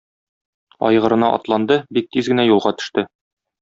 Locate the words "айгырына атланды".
0.87-1.79